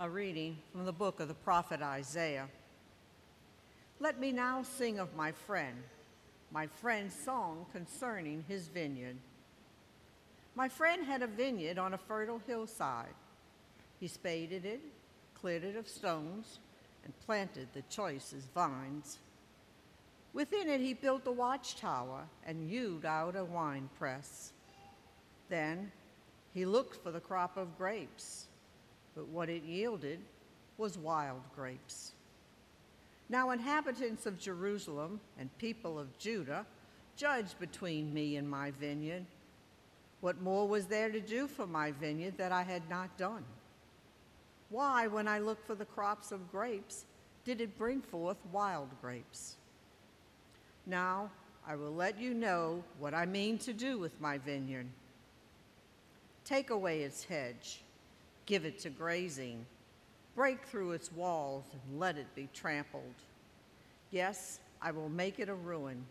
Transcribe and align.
A 0.00 0.08
reading 0.08 0.58
from 0.70 0.84
the 0.84 0.92
book 0.92 1.18
of 1.18 1.26
the 1.26 1.34
prophet 1.34 1.82
Isaiah. 1.82 2.46
Let 3.98 4.20
me 4.20 4.30
now 4.30 4.62
sing 4.62 5.00
of 5.00 5.16
my 5.16 5.32
friend, 5.32 5.76
my 6.52 6.68
friend's 6.68 7.16
song 7.16 7.66
concerning 7.72 8.44
his 8.46 8.68
vineyard. 8.68 9.16
My 10.54 10.68
friend 10.68 11.04
had 11.04 11.22
a 11.22 11.26
vineyard 11.26 11.78
on 11.78 11.94
a 11.94 11.98
fertile 11.98 12.40
hillside. 12.46 13.12
He 13.98 14.06
spaded 14.06 14.64
it, 14.64 14.80
cleared 15.34 15.64
it 15.64 15.74
of 15.74 15.88
stones, 15.88 16.60
and 17.02 17.12
planted 17.26 17.66
the 17.74 17.82
choicest 17.90 18.54
vines. 18.54 19.18
Within 20.32 20.68
it, 20.68 20.80
he 20.80 20.94
built 20.94 21.26
a 21.26 21.32
watchtower 21.32 22.22
and 22.46 22.70
hewed 22.70 23.04
out 23.04 23.34
a 23.34 23.44
wine 23.44 23.88
press. 23.98 24.52
Then 25.48 25.90
he 26.54 26.64
looked 26.64 27.02
for 27.02 27.10
the 27.10 27.18
crop 27.18 27.56
of 27.56 27.76
grapes, 27.76 28.47
but 29.18 29.26
what 29.30 29.50
it 29.50 29.64
yielded 29.64 30.20
was 30.76 30.96
wild 30.96 31.42
grapes. 31.56 32.12
Now, 33.28 33.50
inhabitants 33.50 34.26
of 34.26 34.38
Jerusalem 34.38 35.18
and 35.40 35.50
people 35.58 35.98
of 35.98 36.16
Judah, 36.18 36.64
judge 37.16 37.58
between 37.58 38.14
me 38.14 38.36
and 38.36 38.48
my 38.48 38.70
vineyard. 38.70 39.26
What 40.20 40.40
more 40.40 40.68
was 40.68 40.86
there 40.86 41.10
to 41.10 41.20
do 41.20 41.48
for 41.48 41.66
my 41.66 41.90
vineyard 41.90 42.38
that 42.38 42.52
I 42.52 42.62
had 42.62 42.88
not 42.88 43.18
done? 43.18 43.44
Why, 44.70 45.08
when 45.08 45.26
I 45.26 45.40
looked 45.40 45.66
for 45.66 45.74
the 45.74 45.84
crops 45.84 46.30
of 46.30 46.52
grapes, 46.52 47.04
did 47.44 47.60
it 47.60 47.76
bring 47.76 48.00
forth 48.00 48.38
wild 48.52 48.88
grapes? 49.00 49.56
Now 50.86 51.28
I 51.66 51.74
will 51.74 51.92
let 51.92 52.20
you 52.20 52.34
know 52.34 52.84
what 53.00 53.14
I 53.14 53.26
mean 53.26 53.58
to 53.58 53.72
do 53.72 53.98
with 53.98 54.20
my 54.20 54.38
vineyard. 54.38 54.86
Take 56.44 56.70
away 56.70 57.02
its 57.02 57.24
hedge, 57.24 57.82
give 58.48 58.64
it 58.64 58.78
to 58.78 58.88
grazing, 58.88 59.64
break 60.34 60.64
through 60.64 60.92
its 60.92 61.12
walls, 61.12 61.64
and 61.74 62.00
let 62.00 62.16
it 62.16 62.34
be 62.34 62.48
trampled. 62.54 63.14
Yes, 64.10 64.58
I 64.80 64.90
will 64.90 65.10
make 65.10 65.38
it 65.38 65.50
a 65.50 65.54
ruin. 65.54 66.02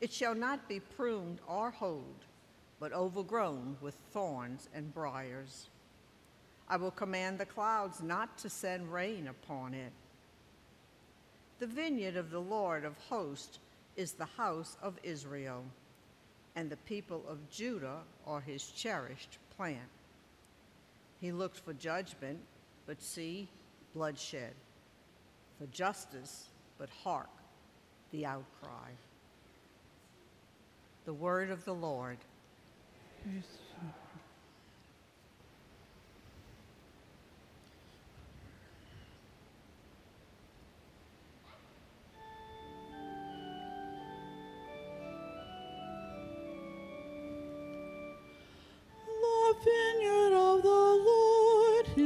It 0.00 0.12
shall 0.12 0.34
not 0.34 0.68
be 0.68 0.80
pruned 0.80 1.38
or 1.48 1.70
hoed, 1.70 2.26
but 2.78 2.92
overgrown 2.92 3.78
with 3.80 3.94
thorns 4.12 4.68
and 4.74 4.92
briers. 4.92 5.70
I 6.68 6.76
will 6.76 6.90
command 6.90 7.38
the 7.38 7.46
clouds 7.46 8.02
not 8.02 8.36
to 8.38 8.50
send 8.50 8.92
rain 8.92 9.28
upon 9.28 9.72
it. 9.72 9.92
The 11.58 11.66
vineyard 11.66 12.16
of 12.16 12.30
the 12.30 12.40
Lord 12.40 12.84
of 12.84 12.98
hosts 13.08 13.60
is 13.96 14.12
the 14.12 14.26
house 14.26 14.76
of 14.82 14.98
Israel, 15.02 15.64
and 16.54 16.68
the 16.68 16.76
people 16.76 17.24
of 17.26 17.48
Judah 17.50 18.00
are 18.26 18.40
his 18.40 18.66
cherished 18.66 19.38
plant. 19.56 20.01
He 21.22 21.30
looked 21.30 21.60
for 21.60 21.72
judgment, 21.72 22.40
but 22.84 23.00
see 23.00 23.48
bloodshed, 23.94 24.54
for 25.56 25.66
justice, 25.66 26.48
but 26.78 26.90
hark 27.04 27.30
the 28.10 28.26
outcry. 28.26 28.90
The 31.04 31.14
word 31.14 31.50
of 31.50 31.64
the 31.64 31.74
Lord. 31.74 32.18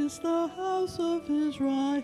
Lord 0.07 0.13
is 0.13 0.19
the 0.19 0.47
house 0.47 0.99
of 0.99 1.29
Israel. 1.29 2.01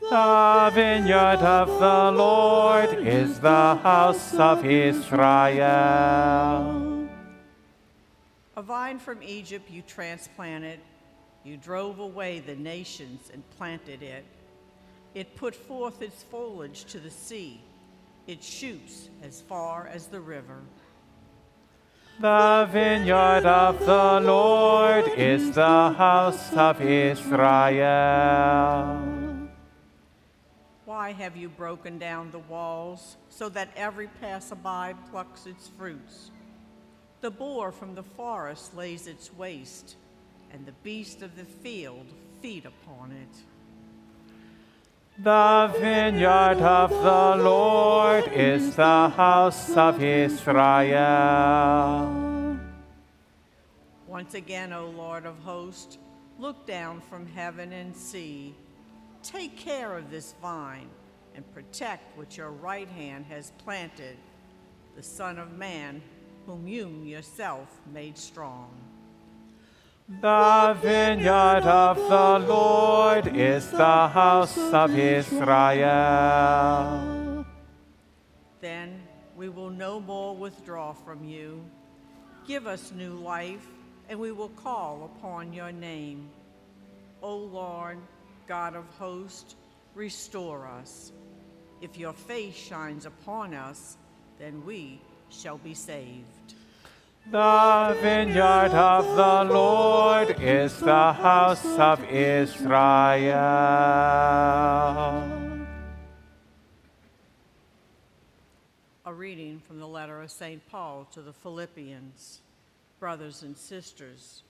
The 0.00 0.70
vineyard 0.72 1.42
of 1.42 1.68
the 1.68 2.12
Lord 2.16 3.06
is 3.06 3.38
the 3.40 3.74
house 3.74 4.32
of 4.32 4.64
Israel. 4.64 5.18
A 8.56 8.62
vine 8.62 8.98
from 8.98 9.22
Egypt 9.22 9.70
you 9.70 9.82
transplanted, 9.82 10.80
you 11.44 11.58
drove 11.58 11.98
away 11.98 12.40
the 12.40 12.56
nations 12.56 13.28
and 13.30 13.42
planted 13.58 14.02
it. 14.02 14.24
It 15.14 15.36
put 15.36 15.54
forth 15.54 16.00
its 16.00 16.22
foliage 16.22 16.86
to 16.86 17.00
the 17.00 17.10
sea, 17.10 17.60
its 18.26 18.48
shoots 18.48 19.10
as 19.22 19.42
far 19.42 19.88
as 19.88 20.06
the 20.06 20.20
river. 20.20 20.62
The 22.20 22.68
vineyard 22.72 23.46
of 23.46 23.78
the 23.86 24.20
Lord 24.20 25.06
is 25.16 25.52
the 25.52 25.92
house 25.92 26.52
of 26.52 26.80
Israel. 26.80 27.78
Why 30.84 31.12
have 31.12 31.36
you 31.36 31.48
broken 31.48 31.96
down 31.96 32.32
the 32.32 32.40
walls 32.40 33.18
so 33.28 33.48
that 33.50 33.68
every 33.76 34.08
passerby 34.20 34.96
plucks 35.12 35.46
its 35.46 35.68
fruits? 35.68 36.32
The 37.20 37.30
boar 37.30 37.70
from 37.70 37.94
the 37.94 38.02
forest 38.02 38.76
lays 38.76 39.06
its 39.06 39.32
waste, 39.32 39.94
and 40.50 40.66
the 40.66 40.74
beast 40.82 41.22
of 41.22 41.36
the 41.36 41.44
field 41.44 42.06
feed 42.42 42.66
upon 42.66 43.12
it. 43.12 43.44
The 45.20 45.74
vineyard 45.80 46.62
of 46.62 46.90
the 46.90 47.42
Lord 47.42 48.28
is 48.28 48.76
the 48.76 49.08
house 49.08 49.76
of 49.76 50.00
Israel. 50.00 50.96
Once 54.06 54.34
again, 54.34 54.72
O 54.72 54.86
Lord 54.90 55.26
of 55.26 55.36
hosts, 55.40 55.98
look 56.38 56.68
down 56.68 57.00
from 57.00 57.26
heaven 57.26 57.72
and 57.72 57.96
see. 57.96 58.54
Take 59.24 59.56
care 59.56 59.98
of 59.98 60.08
this 60.08 60.36
vine 60.40 60.88
and 61.34 61.52
protect 61.52 62.16
what 62.16 62.36
your 62.36 62.52
right 62.52 62.88
hand 62.88 63.26
has 63.26 63.50
planted, 63.58 64.18
the 64.94 65.02
Son 65.02 65.40
of 65.40 65.50
Man, 65.50 66.00
whom 66.46 66.68
you 66.68 67.02
yourself 67.02 67.80
made 67.92 68.16
strong. 68.16 68.70
The 70.08 70.74
vineyard 70.80 71.64
of 71.64 71.98
the 71.98 72.38
Lord 72.48 73.36
is 73.36 73.70
the 73.70 74.08
house 74.08 74.56
of 74.56 74.98
Israel. 74.98 75.84
Then 78.62 79.02
we 79.36 79.50
will 79.50 79.68
no 79.68 80.00
more 80.00 80.34
withdraw 80.34 80.94
from 80.94 81.24
you. 81.24 81.62
Give 82.46 82.66
us 82.66 82.90
new 82.90 83.16
life, 83.16 83.66
and 84.08 84.18
we 84.18 84.32
will 84.32 84.48
call 84.48 85.12
upon 85.14 85.52
your 85.52 85.72
name. 85.72 86.30
O 87.20 87.36
Lord, 87.36 87.98
God 88.46 88.74
of 88.76 88.86
hosts, 88.98 89.56
restore 89.94 90.66
us. 90.66 91.12
If 91.82 91.98
your 91.98 92.14
face 92.14 92.56
shines 92.56 93.04
upon 93.04 93.52
us, 93.52 93.98
then 94.38 94.64
we 94.64 95.02
shall 95.28 95.58
be 95.58 95.74
saved. 95.74 96.54
The 97.30 97.94
vineyard 98.00 98.72
of 98.72 99.04
the 99.14 99.52
Lord 99.52 100.40
is 100.40 100.80
the 100.80 101.12
house 101.12 101.62
of 101.78 102.02
Israel. 102.04 102.78
A 109.04 109.12
reading 109.12 109.60
from 109.66 109.78
the 109.78 109.86
letter 109.86 110.22
of 110.22 110.30
St. 110.30 110.66
Paul 110.70 111.06
to 111.12 111.20
the 111.20 111.34
Philippians. 111.34 112.40
Brothers 112.98 113.42
and 113.42 113.54
sisters, 113.54 114.42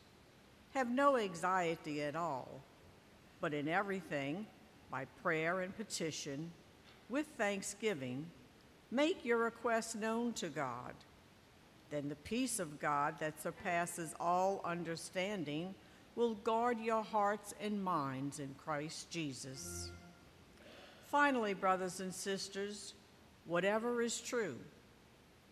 have 0.72 0.88
no 0.88 1.16
anxiety 1.16 2.02
at 2.02 2.14
all, 2.14 2.48
but 3.40 3.52
in 3.52 3.66
everything, 3.66 4.46
by 4.88 5.06
prayer 5.20 5.62
and 5.62 5.76
petition, 5.76 6.52
with 7.10 7.26
thanksgiving, 7.36 8.26
make 8.92 9.24
your 9.24 9.38
requests 9.38 9.96
known 9.96 10.32
to 10.34 10.48
God. 10.48 10.94
Then 11.90 12.08
the 12.08 12.16
peace 12.16 12.58
of 12.58 12.78
God 12.78 13.14
that 13.20 13.40
surpasses 13.42 14.14
all 14.20 14.60
understanding 14.64 15.74
will 16.14 16.34
guard 16.34 16.78
your 16.80 17.02
hearts 17.02 17.54
and 17.60 17.82
minds 17.82 18.40
in 18.40 18.54
Christ 18.58 19.10
Jesus. 19.10 19.90
Finally, 21.06 21.54
brothers 21.54 22.00
and 22.00 22.12
sisters, 22.12 22.94
whatever 23.46 24.02
is 24.02 24.20
true, 24.20 24.56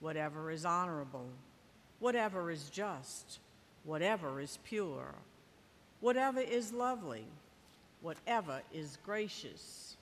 whatever 0.01 0.51
is 0.51 0.65
honorable, 0.65 1.29
whatever 2.01 2.51
is 2.51 2.69
just, 2.69 3.39
whatever 3.85 4.41
is 4.41 4.59
pure, 4.65 5.15
whatever 6.01 6.41
is 6.41 6.73
lovely, 6.73 7.25
whatever 8.03 8.61
is 8.75 8.99
gracious, 9.05 9.97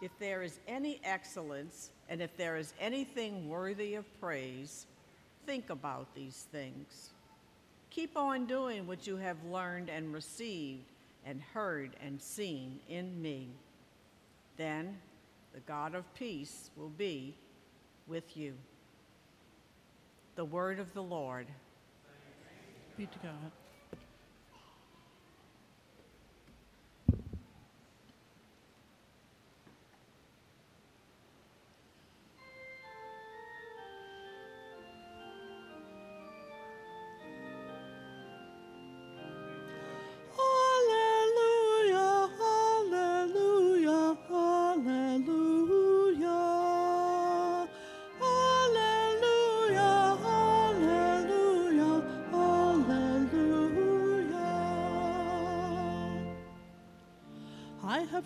if 0.00 0.10
there 0.18 0.42
is 0.42 0.58
any 0.66 1.00
excellence 1.04 1.90
and 2.08 2.22
if 2.22 2.36
there 2.36 2.56
is 2.56 2.72
anything 2.80 3.48
worthy 3.48 3.94
of 3.94 4.20
praise, 4.20 4.86
think 5.46 5.70
about 5.70 6.14
these 6.14 6.46
things. 6.52 7.10
Keep 7.90 8.16
on 8.16 8.46
doing 8.46 8.86
what 8.86 9.06
you 9.06 9.16
have 9.16 9.36
learned 9.44 9.90
and 9.90 10.12
received 10.12 10.84
and 11.26 11.40
heard 11.54 11.90
and 12.02 12.20
seen 12.20 12.80
in 12.88 13.20
me. 13.20 13.48
Then 14.56 14.96
the 15.54 15.60
God 15.60 15.94
of 15.94 16.12
peace 16.14 16.70
will 16.76 16.88
be 16.88 17.34
with 18.06 18.36
you. 18.36 18.54
The 20.36 20.44
word 20.44 20.78
of 20.78 20.92
the 20.94 21.02
Lord. 21.02 21.46
Be 22.96 23.06
to 23.06 23.18
God. 23.18 23.52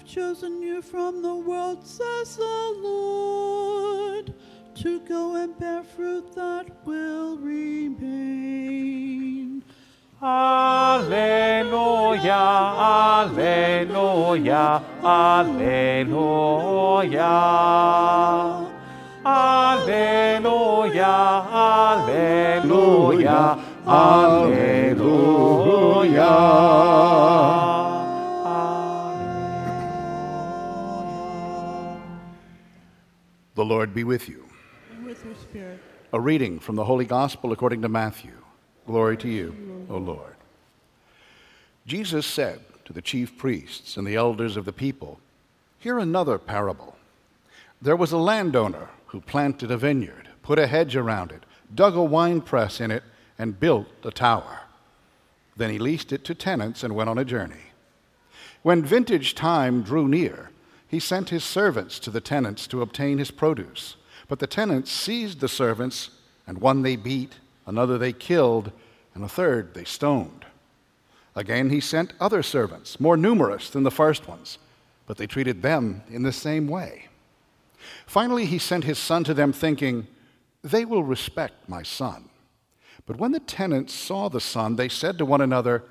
Chosen 0.04 0.60
you 0.62 0.82
from 0.82 1.22
the 1.22 1.34
world, 1.34 1.87
says 1.87 2.37
the 2.37 2.75
Lord, 2.82 4.34
to 4.75 5.00
go 5.00 5.37
and 5.37 5.58
bear 5.58 5.82
fruit 5.82 6.34
that 6.34 6.66
will 6.84 7.38
remain. 7.38 9.16
Alleluia, 10.22 11.12
Alleluia, 13.25 14.82
Alleluia. 15.02 16.37
Alleluia, 19.26 20.34
Alleluia, 21.96 23.58
Alleluia. 23.87 24.86
Lord 33.67 33.93
be 33.93 34.05
with 34.05 34.29
you. 34.29 34.45
And 34.93 35.05
with 35.05 35.25
your 35.25 35.35
spirit. 35.35 35.81
A 36.13 36.21
reading 36.21 36.61
from 36.61 36.77
the 36.77 36.85
Holy 36.85 37.05
Gospel 37.05 37.53
according 37.53 37.83
to 37.83 37.89
Matthew. 37.89 38.33
Glory 38.87 39.17
to 39.19 39.29
you, 39.29 39.87
O 39.91 39.99
Lord. 39.99 40.37
Jesus 41.87 42.25
said 42.25 42.61
to 42.85 42.93
the 42.93 43.03
chief 43.03 43.37
priests 43.37 43.97
and 43.97 44.07
the 44.07 44.15
elders 44.15 44.57
of 44.57 44.65
the 44.65 44.73
people, 44.73 45.19
Hear 45.79 45.99
another 45.99 46.39
parable. 46.39 46.97
There 47.83 47.97
was 47.97 48.13
a 48.13 48.17
landowner 48.17 48.89
who 49.07 49.21
planted 49.21 49.71
a 49.71 49.77
vineyard, 49.77 50.29
put 50.43 50.59
a 50.59 50.67
hedge 50.67 50.97
around 50.97 51.33
it, 51.33 51.45
dug 51.75 51.97
a 51.97 52.03
winepress 52.03 52.81
in 52.81 52.91
it, 52.91 53.03
and 53.39 53.59
built 53.61 53.89
a 54.05 54.11
tower. 54.11 54.61
Then 55.57 55.71
he 55.71 55.79
leased 55.79 56.13
it 56.13 56.25
to 56.25 56.35
tenants 56.35 56.83
and 56.83 56.95
went 56.95 57.11
on 57.11 57.19
a 57.19 57.25
journey. 57.25 57.73
When 58.63 58.85
vintage 58.85 59.35
time 59.35 59.83
drew 59.83 60.09
near, 60.09 60.51
he 60.88 61.00
sent 61.00 61.31
his 61.31 61.44
servants 61.44 61.99
to 62.00 62.11
the 62.11 62.21
tenants 62.21 62.67
to 62.69 62.83
obtain 62.83 63.19
his 63.19 63.31
produce. 63.31 63.97
But 64.29 64.38
the 64.38 64.47
tenants 64.47 64.91
seized 64.91 65.41
the 65.41 65.49
servants, 65.49 66.11
and 66.47 66.59
one 66.59 66.83
they 66.83 66.97
beat, 66.97 67.35
another 67.67 67.99
they 67.99 68.12
killed, 68.12 68.73
and 69.15 69.25
a 69.25 69.29
third 69.29 69.75
they 69.75 69.85
stoned. 69.85 70.44
Again, 71.35 71.71
he 71.71 71.81
sent 71.81 72.15
other 72.21 72.43
servants, 72.43 72.99
more 72.99 73.17
numerous 73.17 73.69
than 73.69 73.83
the 73.83 73.91
first 73.91 74.27
ones, 74.27 74.59
but 75.06 75.17
they 75.17 75.27
treated 75.27 75.62
them 75.62 76.03
in 76.09 76.23
the 76.23 76.33
same 76.33 76.67
way. 76.67 77.09
Finally, 78.06 78.47
he 78.47 78.59
sent 78.59 78.85
his 78.85 78.99
son 78.99 79.25
to 79.25 79.35
them, 79.35 79.53
thinking, 79.53 80.06
They 80.62 80.85
will 80.85 81.05
respect 81.05 81.69
my 81.69 81.82
son. 81.82 82.31
But 83.05 83.19
when 83.19 83.32
the 83.32 83.41
tenants 83.41 83.93
saw 83.93 84.29
the 84.29 84.41
son, 84.41 84.77
they 84.77 84.89
said 84.89 85.19
to 85.19 85.27
one 85.27 85.41
another, 85.41 85.85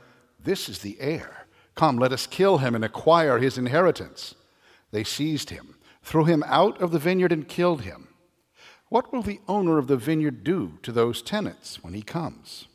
This 0.44 0.68
is 0.68 0.80
the 0.80 0.98
heir. 1.00 1.46
Come, 1.76 1.98
let 1.98 2.12
us 2.12 2.28
kill 2.28 2.58
him 2.58 2.74
and 2.74 2.84
acquire 2.84 3.38
his 3.38 3.58
inheritance. 3.58 4.34
They 4.96 5.04
seized 5.04 5.50
him, 5.50 5.76
threw 6.04 6.24
him 6.24 6.42
out 6.48 6.82
of 6.82 6.92
the 6.92 7.00
vineyard, 7.00 7.34
and 7.34 7.46
killed 7.46 7.82
him. 7.82 8.08
What 8.88 9.12
will 9.12 9.24
the 9.24 9.42
owner 9.46 9.78
of 9.78 9.88
the 9.88 9.98
vineyard 9.98 10.46
do 10.46 10.80
to 10.84 10.94
those 10.94 11.22
tenants 11.22 11.84
when 11.84 11.94
he 11.94 12.02
comes? 12.02 12.70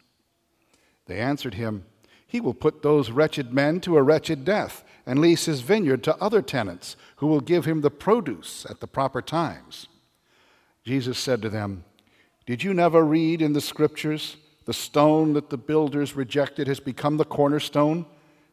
They 1.07 1.19
answered 1.19 1.55
him, 1.55 1.87
He 2.27 2.39
will 2.39 2.53
put 2.53 2.83
those 2.83 3.11
wretched 3.11 3.55
men 3.55 3.81
to 3.81 3.97
a 3.97 4.03
wretched 4.03 4.45
death 4.45 4.85
and 5.07 5.19
lease 5.19 5.47
his 5.47 5.63
vineyard 5.63 6.05
to 6.05 6.17
other 6.19 6.43
tenants 6.43 6.95
who 7.17 7.27
will 7.27 7.41
give 7.41 7.65
him 7.65 7.81
the 7.81 7.91
produce 7.91 8.67
at 8.69 8.81
the 8.81 8.87
proper 8.87 9.23
times. 9.23 9.87
Jesus 10.85 11.17
said 11.17 11.41
to 11.41 11.49
them, 11.49 11.85
Did 12.45 12.63
you 12.63 12.75
never 12.75 13.03
read 13.03 13.41
in 13.41 13.55
the 13.55 13.63
scriptures, 13.63 14.37
the 14.67 14.75
stone 14.75 15.33
that 15.33 15.49
the 15.49 15.57
builders 15.57 16.15
rejected 16.15 16.69
has 16.69 16.81
become 16.81 17.17
the 17.17 17.25
cornerstone? 17.25 18.05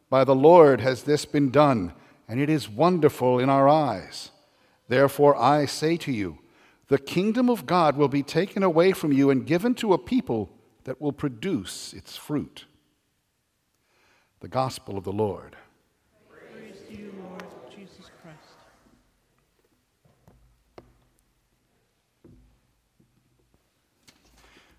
By 0.08 0.24
the 0.24 0.34
Lord 0.34 0.80
has 0.80 1.02
this 1.02 1.26
been 1.26 1.50
done, 1.50 1.92
and 2.28 2.40
it 2.40 2.50
is 2.50 2.68
wonderful 2.68 3.38
in 3.38 3.48
our 3.48 3.68
eyes. 3.68 4.30
Therefore 4.86 5.34
I 5.36 5.64
say 5.64 5.96
to 5.98 6.12
you, 6.12 6.38
the 6.88 6.98
kingdom 6.98 7.50
of 7.50 7.66
God 7.66 7.96
will 7.96 8.08
be 8.08 8.22
taken 8.22 8.62
away 8.62 8.92
from 8.92 9.12
you 9.12 9.30
and 9.30 9.46
given 9.46 9.74
to 9.76 9.92
a 9.92 9.98
people 9.98 10.50
that 10.84 11.00
will 11.00 11.12
produce 11.12 11.92
its 11.92 12.16
fruit. 12.16 12.64
The 14.40 14.48
Gospel 14.48 14.96
of 14.96 15.04
the 15.04 15.12
Lord. 15.12 15.56
Praise 16.30 16.76
to 16.88 16.96
you, 16.96 17.12
Lord 17.28 17.44
Jesus 17.74 18.10
Christ. 18.22 18.38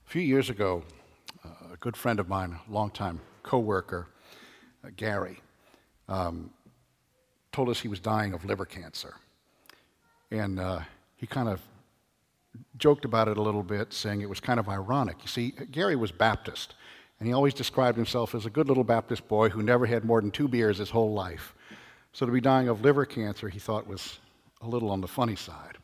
A 0.07 0.09
few 0.09 0.21
years 0.21 0.49
ago, 0.49 0.83
a 1.71 1.77
good 1.77 1.95
friend 1.95 2.19
of 2.19 2.27
mine, 2.27 2.57
a 2.67 2.71
longtime 2.71 3.19
co-worker, 3.43 4.07
uh, 4.83 4.89
Gary, 4.95 5.41
um, 6.07 6.49
told 7.51 7.69
us 7.69 7.79
he 7.79 7.87
was 7.87 7.99
dying 7.99 8.33
of 8.33 8.45
liver 8.45 8.65
cancer. 8.65 9.15
And 10.31 10.59
uh, 10.59 10.81
he 11.15 11.27
kind 11.27 11.49
of 11.49 11.61
joked 12.77 13.05
about 13.05 13.27
it 13.27 13.37
a 13.37 13.41
little 13.41 13.63
bit, 13.63 13.93
saying 13.93 14.21
it 14.21 14.29
was 14.29 14.39
kind 14.39 14.59
of 14.59 14.69
ironic. 14.69 15.17
You 15.21 15.27
see, 15.27 15.51
Gary 15.71 15.95
was 15.95 16.11
Baptist, 16.11 16.75
and 17.19 17.27
he 17.27 17.33
always 17.33 17.53
described 17.53 17.97
himself 17.97 18.35
as 18.35 18.45
a 18.45 18.49
good 18.49 18.67
little 18.67 18.83
Baptist 18.83 19.27
boy 19.27 19.49
who 19.49 19.61
never 19.61 19.85
had 19.85 20.05
more 20.05 20.21
than 20.21 20.31
two 20.31 20.47
beers 20.47 20.77
his 20.77 20.89
whole 20.89 21.13
life. 21.13 21.53
So 22.13 22.25
to 22.25 22.31
be 22.31 22.41
dying 22.41 22.67
of 22.69 22.81
liver 22.81 23.05
cancer, 23.05 23.49
he 23.49 23.59
thought 23.59 23.87
was 23.87 24.19
a 24.61 24.67
little 24.67 24.89
on 24.89 25.01
the 25.01 25.07
funny 25.07 25.35
side. 25.35 25.77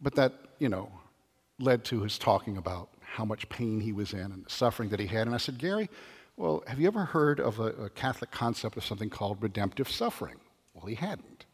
But 0.00 0.14
that, 0.16 0.32
you 0.58 0.68
know, 0.68 0.90
led 1.58 1.84
to 1.86 2.02
his 2.02 2.18
talking 2.18 2.56
about 2.56 2.88
how 3.00 3.24
much 3.24 3.48
pain 3.48 3.80
he 3.80 3.92
was 3.92 4.12
in 4.12 4.20
and 4.20 4.44
the 4.44 4.50
suffering 4.50 4.90
that 4.90 5.00
he 5.00 5.06
had. 5.06 5.26
And 5.26 5.34
I 5.34 5.38
said, 5.38 5.58
Gary, 5.58 5.88
well, 6.38 6.62
have 6.68 6.78
you 6.78 6.86
ever 6.86 7.04
heard 7.04 7.40
of 7.40 7.58
a, 7.58 7.64
a 7.64 7.90
Catholic 7.90 8.30
concept 8.30 8.76
of 8.76 8.84
something 8.84 9.10
called 9.10 9.42
redemptive 9.42 9.90
suffering? 9.90 10.36
Well, 10.72 10.86
he 10.86 10.94
hadn't. 10.94 11.46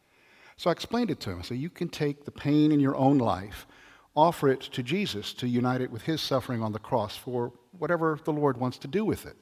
So 0.59 0.69
I 0.69 0.73
explained 0.73 1.11
it 1.11 1.21
to 1.21 1.31
him. 1.31 1.39
I 1.39 1.43
said, 1.43 1.57
You 1.57 1.71
can 1.71 1.89
take 1.89 2.27
the 2.27 2.31
pain 2.31 2.71
in 2.71 2.81
your 2.81 2.95
own 2.95 3.17
life, 3.17 3.67
offer 4.15 4.51
it 4.51 4.61
to 4.61 4.83
Jesus 4.83 5.33
to 5.35 5.49
unite 5.49 5.81
it 5.81 5.91
with 5.91 6.03
his 6.03 6.21
suffering 6.21 6.63
on 6.63 6.73
the 6.73 6.79
cross 6.79 7.17
for 7.17 7.53
whatever 7.79 8.21
the 8.25 8.33
Lord 8.33 8.59
wants 8.59 8.77
to 8.79 8.89
do 8.89 9.07
with 9.07 9.25
it. 9.25 9.37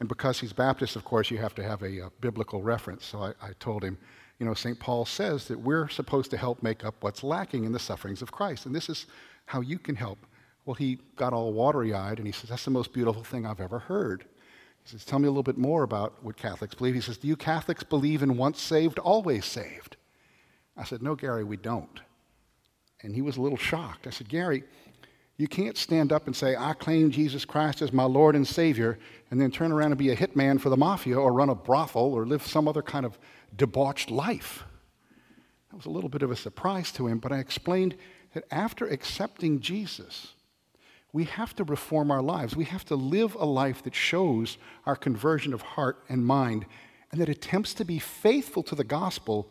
And 0.00 0.08
because 0.08 0.40
he's 0.40 0.52
Baptist, 0.52 0.96
of 0.96 1.04
course, 1.04 1.30
you 1.30 1.38
have 1.38 1.54
to 1.54 1.62
have 1.62 1.82
a, 1.82 2.00
a 2.00 2.10
biblical 2.20 2.60
reference. 2.60 3.06
So 3.06 3.22
I, 3.22 3.28
I 3.40 3.52
told 3.60 3.84
him, 3.84 3.96
you 4.40 4.46
know, 4.46 4.54
St. 4.54 4.80
Paul 4.80 5.04
says 5.04 5.46
that 5.46 5.60
we're 5.60 5.88
supposed 5.88 6.32
to 6.32 6.36
help 6.36 6.60
make 6.60 6.84
up 6.84 6.96
what's 7.04 7.22
lacking 7.22 7.64
in 7.64 7.70
the 7.70 7.78
sufferings 7.78 8.20
of 8.20 8.32
Christ. 8.32 8.66
And 8.66 8.74
this 8.74 8.88
is 8.88 9.06
how 9.46 9.60
you 9.60 9.78
can 9.78 9.94
help. 9.94 10.18
Well, 10.64 10.74
he 10.74 10.98
got 11.14 11.32
all 11.32 11.52
watery 11.52 11.94
eyed 11.94 12.18
and 12.18 12.26
he 12.26 12.32
says, 12.32 12.50
That's 12.50 12.64
the 12.64 12.72
most 12.72 12.92
beautiful 12.92 13.22
thing 13.22 13.46
I've 13.46 13.60
ever 13.60 13.78
heard. 13.78 14.24
He 14.84 14.90
says, 14.90 15.04
Tell 15.04 15.18
me 15.18 15.26
a 15.26 15.30
little 15.30 15.42
bit 15.42 15.58
more 15.58 15.82
about 15.82 16.14
what 16.22 16.36
Catholics 16.36 16.74
believe. 16.74 16.94
He 16.94 17.00
says, 17.00 17.18
Do 17.18 17.28
you 17.28 17.36
Catholics 17.36 17.82
believe 17.82 18.22
in 18.22 18.36
once 18.36 18.60
saved, 18.60 18.98
always 18.98 19.44
saved? 19.44 19.96
I 20.76 20.84
said, 20.84 21.02
No, 21.02 21.14
Gary, 21.14 21.44
we 21.44 21.56
don't. 21.56 22.00
And 23.02 23.14
he 23.14 23.22
was 23.22 23.36
a 23.36 23.42
little 23.42 23.58
shocked. 23.58 24.06
I 24.06 24.10
said, 24.10 24.28
Gary, 24.28 24.64
you 25.36 25.48
can't 25.48 25.76
stand 25.76 26.12
up 26.12 26.26
and 26.26 26.36
say, 26.36 26.54
I 26.56 26.72
claim 26.74 27.10
Jesus 27.10 27.44
Christ 27.44 27.82
as 27.82 27.92
my 27.92 28.04
Lord 28.04 28.36
and 28.36 28.46
Savior, 28.46 28.98
and 29.30 29.40
then 29.40 29.50
turn 29.50 29.72
around 29.72 29.92
and 29.92 29.98
be 29.98 30.10
a 30.10 30.16
hitman 30.16 30.60
for 30.60 30.68
the 30.68 30.76
mafia 30.76 31.18
or 31.18 31.32
run 31.32 31.48
a 31.48 31.54
brothel 31.54 32.12
or 32.12 32.26
live 32.26 32.46
some 32.46 32.68
other 32.68 32.82
kind 32.82 33.04
of 33.04 33.18
debauched 33.56 34.10
life. 34.10 34.64
That 35.70 35.76
was 35.76 35.86
a 35.86 35.90
little 35.90 36.10
bit 36.10 36.22
of 36.22 36.30
a 36.30 36.36
surprise 36.36 36.92
to 36.92 37.06
him, 37.06 37.18
but 37.18 37.32
I 37.32 37.38
explained 37.38 37.96
that 38.34 38.44
after 38.50 38.86
accepting 38.86 39.60
Jesus, 39.60 40.34
we 41.12 41.24
have 41.24 41.54
to 41.56 41.64
reform 41.64 42.10
our 42.10 42.22
lives. 42.22 42.56
We 42.56 42.64
have 42.64 42.84
to 42.86 42.96
live 42.96 43.34
a 43.34 43.44
life 43.44 43.82
that 43.82 43.94
shows 43.94 44.56
our 44.86 44.96
conversion 44.96 45.52
of 45.52 45.60
heart 45.60 46.02
and 46.08 46.24
mind 46.24 46.64
and 47.10 47.20
that 47.20 47.28
attempts 47.28 47.74
to 47.74 47.84
be 47.84 47.98
faithful 47.98 48.62
to 48.62 48.74
the 48.74 48.84
gospel, 48.84 49.50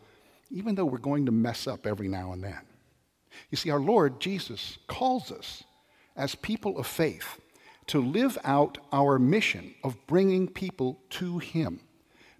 even 0.49 0.73
though 0.73 0.85
we're 0.85 0.97
going 0.97 1.27
to 1.27 1.31
mess 1.31 1.67
up 1.67 1.85
every 1.85 2.07
now 2.07 2.33
and 2.33 2.43
then. 2.43 2.61
You 3.51 3.57
see, 3.57 3.69
our 3.69 3.79
Lord 3.79 4.19
Jesus 4.19 4.79
calls 4.87 5.31
us 5.31 5.63
as 6.15 6.33
people 6.33 6.77
of 6.79 6.87
faith 6.87 7.39
to 7.87 8.01
live 8.01 8.37
out 8.43 8.79
our 8.91 9.19
mission 9.19 9.75
of 9.83 9.95
bringing 10.07 10.47
people 10.47 10.99
to 11.11 11.37
Him, 11.37 11.81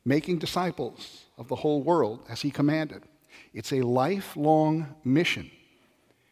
making 0.03 0.39
disciples 0.39 1.25
of 1.37 1.47
the 1.47 1.55
whole 1.55 1.83
world 1.83 2.25
as 2.27 2.41
He 2.41 2.49
commanded. 2.49 3.03
It's 3.53 3.71
a 3.71 3.81
lifelong 3.81 4.95
mission. 5.03 5.51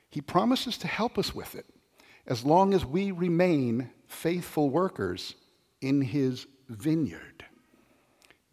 He 0.10 0.22
promises 0.22 0.78
to 0.80 0.88
help 0.88 1.20
us 1.20 1.36
with 1.36 1.54
it 1.54 1.66
as 2.30 2.46
long 2.46 2.74
as 2.74 2.86
we 2.86 3.12
remain 3.12 3.90
faithful 4.08 4.70
workers 4.70 5.36
in 5.82 6.02
His 6.02 6.48
vineyard. 6.70 7.44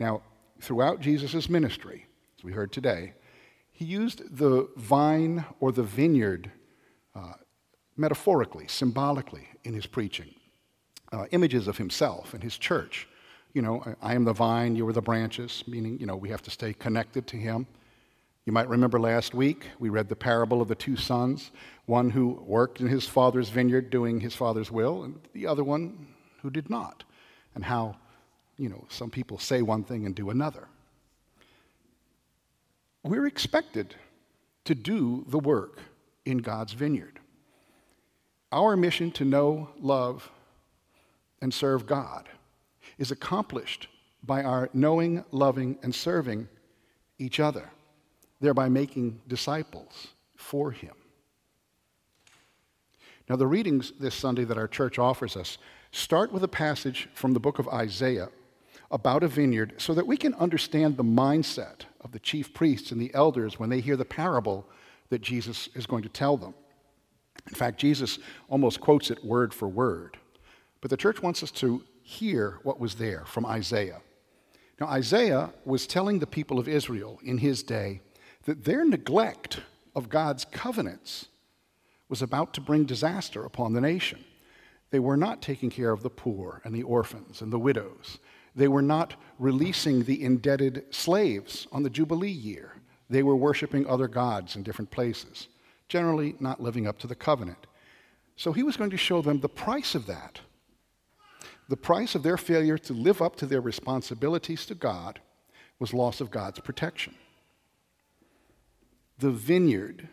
Now, 0.00 0.22
throughout 0.60 1.00
Jesus' 1.00 1.48
ministry, 1.48 2.06
as 2.38 2.44
we 2.44 2.52
heard 2.52 2.72
today, 2.72 3.12
he 3.72 3.84
used 3.84 4.38
the 4.38 4.68
vine 4.76 5.44
or 5.60 5.70
the 5.70 5.82
vineyard 5.82 6.50
uh, 7.14 7.34
metaphorically, 7.96 8.66
symbolically 8.68 9.48
in 9.64 9.74
his 9.74 9.86
preaching. 9.86 10.34
Uh, 11.12 11.26
images 11.30 11.68
of 11.68 11.76
himself 11.76 12.34
and 12.34 12.42
his 12.42 12.56
church. 12.56 13.06
You 13.52 13.62
know, 13.62 13.96
I 14.02 14.14
am 14.14 14.24
the 14.24 14.32
vine, 14.32 14.76
you 14.76 14.88
are 14.88 14.92
the 14.92 15.02
branches, 15.02 15.62
meaning, 15.66 15.98
you 16.00 16.06
know, 16.06 16.16
we 16.16 16.30
have 16.30 16.42
to 16.42 16.50
stay 16.50 16.72
connected 16.72 17.26
to 17.28 17.36
him. 17.36 17.66
You 18.46 18.52
might 18.52 18.68
remember 18.68 19.00
last 19.00 19.34
week 19.34 19.66
we 19.80 19.88
read 19.88 20.08
the 20.08 20.14
parable 20.14 20.62
of 20.62 20.68
the 20.68 20.76
two 20.76 20.96
sons 20.96 21.50
one 21.86 22.10
who 22.10 22.42
worked 22.46 22.80
in 22.80 22.86
his 22.86 23.06
father's 23.06 23.48
vineyard 23.48 23.90
doing 23.90 24.20
his 24.20 24.34
father's 24.34 24.70
will, 24.70 25.02
and 25.02 25.20
the 25.32 25.46
other 25.46 25.64
one 25.64 26.06
who 26.42 26.50
did 26.50 26.70
not, 26.70 27.04
and 27.54 27.64
how, 27.64 27.96
you 28.56 28.68
know, 28.68 28.84
some 28.88 29.10
people 29.10 29.38
say 29.38 29.62
one 29.62 29.84
thing 29.84 30.06
and 30.06 30.14
do 30.14 30.30
another. 30.30 30.68
we're 33.02 33.26
expected 33.26 33.94
to 34.64 34.74
do 34.74 35.24
the 35.28 35.38
work 35.38 35.80
in 36.24 36.38
God's 36.38 36.72
vineyard. 36.72 37.20
Our 38.50 38.76
mission 38.76 39.10
to 39.12 39.24
know, 39.24 39.70
love, 39.80 40.30
and 41.40 41.52
serve 41.52 41.86
God 41.86 42.28
is 42.98 43.10
accomplished 43.10 43.88
by 44.22 44.42
our 44.42 44.70
knowing, 44.72 45.24
loving, 45.30 45.78
and 45.82 45.94
serving 45.94 46.48
each 47.18 47.38
other, 47.38 47.70
thereby 48.40 48.68
making 48.68 49.20
disciples 49.28 50.08
for 50.36 50.70
Him. 50.70 50.94
Now, 53.28 53.36
the 53.36 53.46
readings 53.46 53.92
this 53.98 54.14
Sunday 54.14 54.44
that 54.44 54.58
our 54.58 54.68
church 54.68 54.98
offers 54.98 55.36
us 55.36 55.58
start 55.90 56.32
with 56.32 56.44
a 56.44 56.48
passage 56.48 57.08
from 57.14 57.32
the 57.32 57.40
book 57.40 57.58
of 57.58 57.68
Isaiah 57.68 58.28
about 58.90 59.24
a 59.24 59.28
vineyard 59.28 59.74
so 59.78 59.94
that 59.94 60.06
we 60.06 60.16
can 60.16 60.34
understand 60.34 60.96
the 60.96 61.04
mindset 61.04 61.82
of 62.02 62.12
the 62.12 62.20
chief 62.20 62.54
priests 62.54 62.92
and 62.92 63.00
the 63.00 63.12
elders 63.14 63.58
when 63.58 63.68
they 63.68 63.80
hear 63.80 63.96
the 63.96 64.04
parable 64.04 64.64
that 65.08 65.22
Jesus 65.22 65.68
is 65.74 65.86
going 65.86 66.02
to 66.02 66.08
tell 66.08 66.36
them. 66.36 66.54
In 67.48 67.54
fact, 67.54 67.78
Jesus 67.78 68.18
almost 68.48 68.80
quotes 68.80 69.10
it 69.10 69.24
word 69.24 69.52
for 69.52 69.68
word. 69.68 70.16
But 70.80 70.90
the 70.90 70.96
church 70.96 71.22
wants 71.22 71.42
us 71.42 71.50
to 71.52 71.82
hear 72.02 72.60
what 72.62 72.78
was 72.78 72.94
there 72.94 73.24
from 73.24 73.46
Isaiah. 73.46 74.00
Now, 74.80 74.86
Isaiah 74.88 75.50
was 75.64 75.86
telling 75.86 76.18
the 76.18 76.26
people 76.26 76.58
of 76.58 76.68
Israel 76.68 77.18
in 77.24 77.38
his 77.38 77.62
day 77.62 78.02
that 78.46 78.64
their 78.64 78.84
neglect 78.84 79.60
of 79.94 80.08
God's 80.08 80.44
covenants 80.44 81.26
was 82.08 82.22
about 82.22 82.54
to 82.54 82.60
bring 82.60 82.84
disaster 82.84 83.44
upon 83.44 83.72
the 83.72 83.80
nation. 83.80 84.24
They 84.90 85.00
were 85.00 85.16
not 85.16 85.42
taking 85.42 85.68
care 85.68 85.90
of 85.90 86.02
the 86.02 86.10
poor 86.10 86.60
and 86.64 86.74
the 86.74 86.84
orphans 86.84 87.42
and 87.42 87.52
the 87.52 87.58
widows. 87.58 88.18
They 88.54 88.68
were 88.68 88.82
not 88.82 89.14
releasing 89.38 90.02
the 90.02 90.22
indebted 90.22 90.84
slaves 90.90 91.66
on 91.72 91.82
the 91.82 91.90
Jubilee 91.90 92.30
year. 92.30 92.72
They 93.10 93.22
were 93.22 93.36
worshiping 93.36 93.86
other 93.86 94.08
gods 94.08 94.56
in 94.56 94.62
different 94.62 94.90
places, 94.90 95.48
generally 95.88 96.36
not 96.40 96.62
living 96.62 96.86
up 96.86 96.98
to 97.00 97.06
the 97.06 97.14
covenant. 97.14 97.66
So 98.36 98.52
he 98.52 98.62
was 98.62 98.76
going 98.76 98.90
to 98.90 98.96
show 98.96 99.22
them 99.22 99.40
the 99.40 99.48
price 99.48 99.94
of 99.94 100.06
that. 100.06 100.40
The 101.68 101.76
price 101.76 102.14
of 102.14 102.22
their 102.22 102.36
failure 102.36 102.78
to 102.78 102.92
live 102.92 103.20
up 103.20 103.34
to 103.36 103.46
their 103.46 103.60
responsibilities 103.60 104.66
to 104.66 104.76
God 104.76 105.20
was 105.80 105.92
loss 105.92 106.20
of 106.20 106.30
God's 106.30 106.60
protection. 106.60 107.14
The 109.18 109.30
vineyard, 109.30 110.08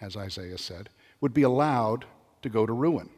as 0.00 0.16
Isaiah 0.16 0.58
said, 0.58 0.90
would 1.20 1.34
be 1.34 1.42
allowed 1.42 2.04
to 2.42 2.48
go 2.48 2.66
to 2.66 2.72
ruin. 2.72 3.10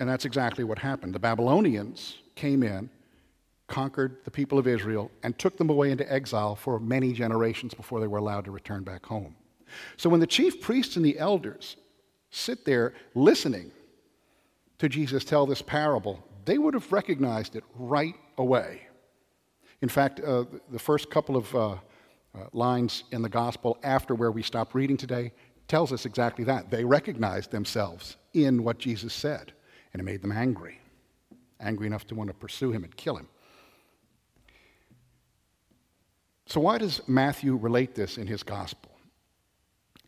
And 0.00 0.08
that's 0.08 0.24
exactly 0.24 0.64
what 0.64 0.78
happened. 0.78 1.14
The 1.14 1.18
Babylonians 1.18 2.18
came 2.34 2.62
in, 2.62 2.90
conquered 3.66 4.18
the 4.24 4.30
people 4.30 4.58
of 4.58 4.66
Israel, 4.66 5.10
and 5.22 5.38
took 5.38 5.56
them 5.56 5.70
away 5.70 5.90
into 5.90 6.10
exile 6.12 6.54
for 6.54 6.78
many 6.78 7.12
generations 7.12 7.74
before 7.74 8.00
they 8.00 8.06
were 8.06 8.18
allowed 8.18 8.44
to 8.44 8.50
return 8.50 8.84
back 8.84 9.04
home. 9.04 9.34
So 9.96 10.08
when 10.08 10.20
the 10.20 10.26
chief 10.26 10.60
priests 10.60 10.96
and 10.96 11.04
the 11.04 11.18
elders 11.18 11.76
sit 12.30 12.64
there 12.64 12.94
listening 13.14 13.70
to 14.78 14.88
Jesus 14.88 15.24
tell 15.24 15.46
this 15.46 15.62
parable, 15.62 16.24
they 16.44 16.58
would 16.58 16.74
have 16.74 16.90
recognized 16.92 17.56
it 17.56 17.64
right 17.74 18.14
away. 18.38 18.82
In 19.82 19.88
fact, 19.88 20.20
uh, 20.20 20.44
the 20.70 20.78
first 20.78 21.10
couple 21.10 21.36
of 21.36 21.54
uh, 21.54 21.76
uh, 22.38 22.46
lines 22.52 23.04
in 23.12 23.22
the 23.22 23.28
gospel 23.28 23.78
after 23.82 24.14
where 24.14 24.30
we 24.30 24.42
stopped 24.42 24.74
reading 24.74 24.96
today 24.96 25.32
tells 25.66 25.92
us 25.92 26.06
exactly 26.06 26.44
that. 26.44 26.70
They 26.70 26.84
recognized 26.84 27.50
themselves 27.50 28.16
in 28.32 28.64
what 28.64 28.78
Jesus 28.78 29.12
said, 29.12 29.52
and 29.92 30.00
it 30.00 30.04
made 30.04 30.22
them 30.22 30.32
angry, 30.32 30.80
angry 31.60 31.86
enough 31.86 32.06
to 32.08 32.14
want 32.14 32.28
to 32.28 32.34
pursue 32.34 32.72
him 32.72 32.84
and 32.84 32.96
kill 32.96 33.16
him. 33.16 33.28
So, 36.46 36.60
why 36.60 36.78
does 36.78 37.06
Matthew 37.06 37.56
relate 37.56 37.94
this 37.94 38.16
in 38.16 38.26
his 38.26 38.42
gospel? 38.42 38.92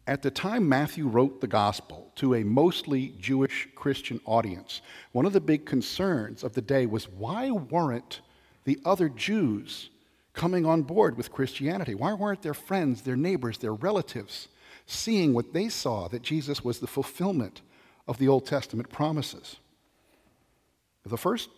At 0.07 0.23
the 0.23 0.31
time 0.31 0.69
Matthew 0.69 1.07
wrote 1.07 1.41
the 1.41 1.47
gospel 1.47 2.11
to 2.17 2.35
a 2.35 2.43
mostly 2.43 3.15
Jewish 3.21 3.69
Christian 3.75 4.21
audience, 4.25 4.81
one 5.13 5.27
of 5.27 5.33
the 5.33 5.41
big 5.41 5.67
concerns 5.67 6.43
of 6.43 6.55
the 6.55 6.63
day 6.63 6.87
was 6.87 7.09
why 7.09 7.51
weren't 7.51 8.21
the 8.65 8.81
other 8.85 9.09
Jews 9.09 9.91
coming 10.33 10.67
on 10.67 10.83
board 10.83 11.17
with 11.17 11.33
Christianity? 11.33 11.95
Why 11.95 12.15
weren't 12.15 12.43
their 12.43 12.55
friends, 12.55 13.03
their 13.03 13.17
neighbors, 13.17 13.59
their 13.59 13.75
relatives 13.75 14.49
seeing 14.87 15.35
what 15.35 15.53
they 15.53 15.69
saw 15.69 16.09
that 16.09 16.23
Jesus 16.23 16.65
was 16.65 16.79
the 16.79 16.87
fulfillment 16.87 17.63
of 18.09 18.19
the 18.19 18.29
Old 18.29 18.47
Testament 18.47 18.91
promises? 18.91 19.57
The 21.05 21.17
first 21.17 21.49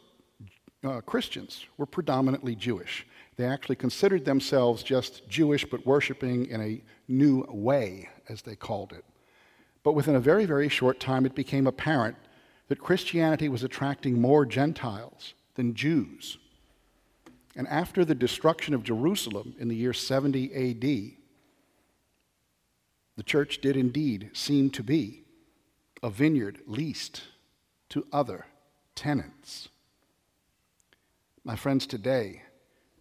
uh, 0.84 1.00
Christians 1.00 1.66
were 1.76 1.86
predominantly 1.86 2.54
Jewish. 2.54 3.06
They 3.36 3.44
actually 3.44 3.76
considered 3.76 4.24
themselves 4.24 4.82
just 4.82 5.28
Jewish, 5.28 5.64
but 5.64 5.86
worshiping 5.86 6.46
in 6.46 6.60
a 6.60 6.82
new 7.08 7.44
way, 7.48 8.08
as 8.28 8.42
they 8.42 8.56
called 8.56 8.92
it. 8.92 9.04
But 9.82 9.92
within 9.94 10.14
a 10.14 10.20
very, 10.20 10.44
very 10.44 10.68
short 10.68 11.00
time, 11.00 11.26
it 11.26 11.34
became 11.34 11.66
apparent 11.66 12.16
that 12.68 12.80
Christianity 12.80 13.48
was 13.48 13.64
attracting 13.64 14.20
more 14.20 14.46
Gentiles 14.46 15.34
than 15.54 15.74
Jews. 15.74 16.38
And 17.54 17.68
after 17.68 18.04
the 18.04 18.14
destruction 18.14 18.74
of 18.74 18.82
Jerusalem 18.82 19.54
in 19.58 19.68
the 19.68 19.76
year 19.76 19.92
70 19.92 20.52
AD, 20.54 21.18
the 23.16 23.22
church 23.22 23.60
did 23.60 23.76
indeed 23.76 24.30
seem 24.32 24.70
to 24.70 24.82
be 24.82 25.24
a 26.02 26.10
vineyard 26.10 26.60
leased 26.66 27.22
to 27.90 28.06
other 28.12 28.46
tenants. 28.94 29.68
My 31.44 31.56
friends, 31.56 31.86
today, 31.86 32.42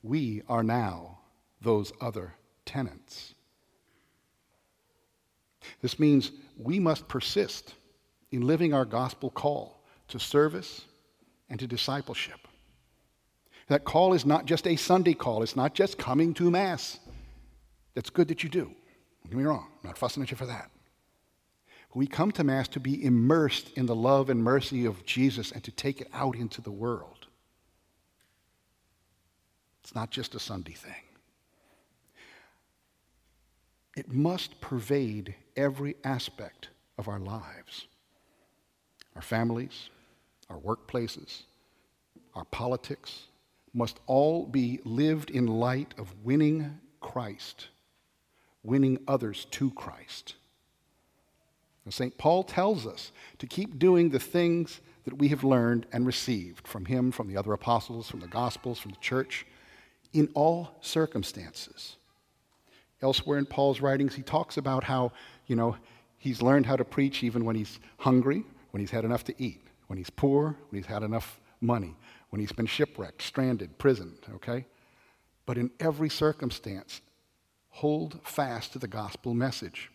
we 0.04 0.42
are 0.50 0.64
now 0.64 1.20
those 1.62 1.94
other 2.02 2.34
tenants. 2.66 3.34
This 5.82 6.00
means 6.00 6.32
we 6.58 6.80
must 6.80 7.08
persist 7.08 7.76
in 8.32 8.42
living 8.42 8.74
our 8.74 8.86
gospel 8.86 9.30
call 9.30 9.84
to 10.08 10.20
service 10.20 10.82
and 11.50 11.60
to 11.60 11.68
discipleship. 11.68 12.48
That 13.72 13.86
call 13.86 14.14
is 14.14 14.26
not 14.26 14.46
just 14.46 14.68
a 14.68 14.76
Sunday 14.76 15.14
call, 15.14 15.44
it's 15.44 15.56
not 15.56 15.74
just 15.74 15.98
coming 15.98 16.34
to 16.34 16.52
Mass. 16.52 17.00
That's 17.96 18.10
good 18.10 18.28
that 18.28 18.44
you 18.44 18.50
do. 18.50 18.66
Don't 18.66 19.30
get 19.30 19.38
me 19.38 19.46
wrong, 19.46 19.66
I'm 19.82 19.88
not 19.88 19.98
fussing 19.98 20.22
at 20.22 20.30
you 20.30 20.36
for 20.36 20.46
that. 20.46 20.70
We 21.96 22.06
come 22.06 22.34
to 22.34 22.44
Mass 22.44 22.68
to 22.68 22.82
be 22.82 23.02
immersed 23.02 23.70
in 23.78 23.86
the 23.86 23.96
love 23.96 24.30
and 24.30 24.44
mercy 24.44 24.84
of 24.84 25.06
Jesus 25.06 25.54
and 25.54 25.64
to 25.64 25.72
take 25.72 26.02
it 26.02 26.10
out 26.12 26.36
into 26.36 26.60
the 26.60 26.70
world. 26.70 27.28
It's 29.86 29.96
not 29.96 30.12
just 30.12 30.36
a 30.36 30.40
Sunday 30.42 30.74
thing. 30.74 31.04
It 33.96 34.12
must 34.12 34.60
pervade 34.60 35.34
every 35.56 35.96
aspect 36.04 36.68
of 36.98 37.08
our 37.08 37.20
lives 37.20 37.88
our 39.16 39.22
families, 39.22 39.90
our 40.50 40.58
workplaces, 40.58 41.44
our 42.36 42.44
politics 42.44 43.28
must 43.74 44.00
all 44.06 44.46
be 44.46 44.80
lived 44.84 45.30
in 45.30 45.48
light 45.48 45.94
of 45.98 46.14
winning 46.24 46.80
Christ, 47.00 47.68
winning 48.64 49.00
others 49.08 49.46
to 49.52 49.72
Christ. 49.72 50.36
St. 51.90 52.18
Paul 52.18 52.44
tells 52.44 52.86
us 52.86 53.12
to 53.40 53.48
keep 53.48 53.80
doing 53.80 54.10
the 54.10 54.20
things 54.20 54.82
that 55.04 55.18
we 55.18 55.30
have 55.30 55.44
learned 55.44 55.88
and 55.92 56.06
received 56.06 56.68
from 56.68 56.86
him, 56.86 57.12
from 57.12 57.28
the 57.28 57.36
other 57.36 57.54
apostles, 57.54 58.10
from 58.10 58.20
the 58.20 58.28
Gospels, 58.28 58.80
from 58.80 58.92
the 58.92 59.00
church, 59.00 59.46
in 60.14 60.30
all 60.34 60.76
circumstances. 60.82 61.98
Elsewhere 63.02 63.40
in 63.40 63.46
Paul's 63.46 63.82
writings, 63.82 64.14
he 64.14 64.22
talks 64.22 64.58
about 64.58 64.84
how, 64.84 65.12
you 65.48 65.56
know, 65.56 65.76
he's 66.18 66.42
learned 66.42 66.68
how 66.68 66.76
to 66.76 66.86
preach 66.86 67.24
even 67.24 67.46
when 67.46 67.56
he's 67.56 67.80
hungry, 67.98 68.44
when 68.72 68.80
he's 68.80 68.92
had 68.92 69.04
enough 69.04 69.24
to 69.26 69.34
eat, 69.42 69.62
when 69.88 69.98
he's 69.98 70.10
poor, 70.10 70.56
when 70.70 70.82
he's 70.82 70.86
had 70.86 71.02
enough 71.02 71.42
money, 71.62 71.96
when 72.30 72.40
he's 72.40 72.52
been 72.52 72.66
shipwrecked, 72.66 73.22
stranded, 73.22 73.78
prisoned, 73.78 74.20
okay? 74.36 74.66
But 75.46 75.58
in 75.58 75.72
every 75.80 76.10
circumstance, 76.10 77.02
hold 77.70 78.20
fast 78.24 78.74
to 78.74 78.80
the 78.80 78.88
gospel 78.88 79.34
message. 79.34 79.92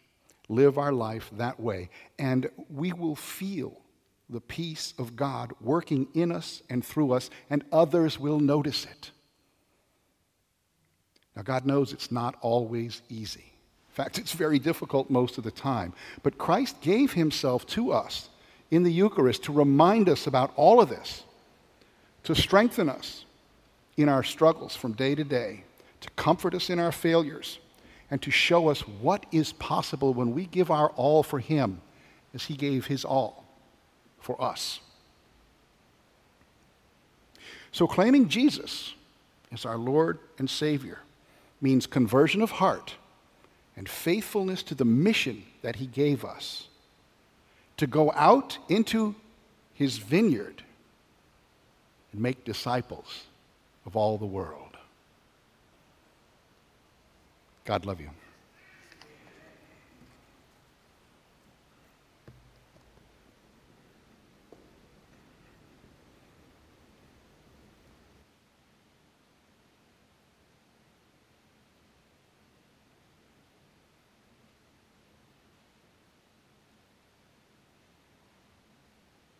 Live 0.48 0.78
our 0.78 0.92
life 0.92 1.30
that 1.36 1.58
way, 1.58 1.90
and 2.18 2.48
we 2.70 2.92
will 2.92 3.16
feel 3.16 3.80
the 4.28 4.40
peace 4.40 4.94
of 4.98 5.16
God 5.16 5.52
working 5.60 6.08
in 6.14 6.32
us 6.32 6.62
and 6.70 6.84
through 6.84 7.12
us, 7.12 7.30
and 7.50 7.64
others 7.72 8.18
will 8.18 8.40
notice 8.40 8.84
it. 8.84 9.10
Now, 11.34 11.42
God 11.42 11.66
knows 11.66 11.92
it's 11.92 12.10
not 12.10 12.36
always 12.40 13.02
easy. 13.08 13.52
In 13.88 13.94
fact, 13.94 14.18
it's 14.18 14.32
very 14.32 14.58
difficult 14.58 15.10
most 15.10 15.38
of 15.38 15.44
the 15.44 15.50
time. 15.50 15.92
But 16.22 16.38
Christ 16.38 16.80
gave 16.80 17.12
himself 17.12 17.66
to 17.68 17.92
us 17.92 18.30
in 18.70 18.82
the 18.82 18.92
Eucharist 18.92 19.44
to 19.44 19.52
remind 19.52 20.08
us 20.08 20.26
about 20.26 20.52
all 20.56 20.80
of 20.80 20.88
this, 20.88 21.22
to 22.26 22.34
strengthen 22.34 22.88
us 22.88 23.24
in 23.96 24.08
our 24.08 24.24
struggles 24.24 24.74
from 24.74 24.92
day 24.94 25.14
to 25.14 25.22
day, 25.22 25.62
to 26.00 26.10
comfort 26.16 26.54
us 26.54 26.70
in 26.70 26.80
our 26.80 26.90
failures, 26.90 27.60
and 28.10 28.20
to 28.20 28.32
show 28.32 28.68
us 28.68 28.80
what 28.80 29.24
is 29.30 29.52
possible 29.52 30.12
when 30.12 30.34
we 30.34 30.44
give 30.46 30.68
our 30.68 30.88
all 30.96 31.22
for 31.22 31.38
Him 31.38 31.80
as 32.34 32.42
He 32.42 32.56
gave 32.56 32.86
His 32.86 33.04
all 33.04 33.44
for 34.18 34.42
us. 34.42 34.80
So, 37.70 37.86
claiming 37.86 38.28
Jesus 38.28 38.94
as 39.52 39.64
our 39.64 39.78
Lord 39.78 40.18
and 40.36 40.50
Savior 40.50 40.98
means 41.60 41.86
conversion 41.86 42.42
of 42.42 42.50
heart 42.50 42.96
and 43.76 43.88
faithfulness 43.88 44.64
to 44.64 44.74
the 44.74 44.84
mission 44.84 45.44
that 45.62 45.76
He 45.76 45.86
gave 45.86 46.24
us 46.24 46.66
to 47.76 47.86
go 47.86 48.10
out 48.16 48.58
into 48.68 49.14
His 49.74 49.98
vineyard 49.98 50.64
and 52.16 52.22
make 52.22 52.46
disciples 52.46 53.24
of 53.84 53.94
all 53.94 54.16
the 54.16 54.24
world. 54.24 54.74
God 57.66 57.84
love 57.84 58.00
you. 58.00 58.08